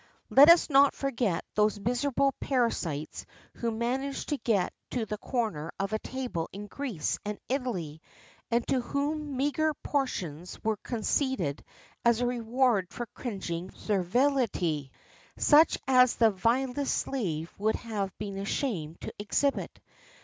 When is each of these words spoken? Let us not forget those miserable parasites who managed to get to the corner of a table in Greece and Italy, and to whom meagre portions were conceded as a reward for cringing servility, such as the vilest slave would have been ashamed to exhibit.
Let 0.31 0.49
us 0.49 0.67
not 0.67 0.95
forget 0.95 1.45
those 1.53 1.79
miserable 1.79 2.31
parasites 2.39 3.23
who 3.57 3.69
managed 3.69 4.29
to 4.29 4.37
get 4.39 4.73
to 4.89 5.05
the 5.05 5.19
corner 5.19 5.71
of 5.79 5.93
a 5.93 5.99
table 5.99 6.49
in 6.51 6.65
Greece 6.65 7.19
and 7.23 7.37
Italy, 7.49 8.01
and 8.49 8.67
to 8.69 8.81
whom 8.81 9.37
meagre 9.37 9.75
portions 9.83 10.57
were 10.63 10.77
conceded 10.77 11.63
as 12.03 12.19
a 12.19 12.25
reward 12.25 12.87
for 12.89 13.05
cringing 13.13 13.69
servility, 13.75 14.89
such 15.37 15.77
as 15.87 16.15
the 16.15 16.31
vilest 16.31 16.97
slave 16.97 17.53
would 17.59 17.75
have 17.75 18.11
been 18.17 18.37
ashamed 18.39 19.01
to 19.01 19.13
exhibit. 19.19 19.79